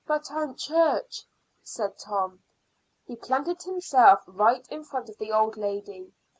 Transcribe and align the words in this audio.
"But, 0.07 0.31
Aunt 0.31 0.57
Church" 0.57 1.27
said 1.63 1.99
Tom. 1.99 2.41
He 3.05 3.15
planted 3.15 3.61
himself 3.61 4.23
right 4.25 4.67
in 4.69 4.83
front 4.83 5.09
of 5.09 5.17
the 5.19 5.31
old 5.31 5.57
lady. 5.57 6.11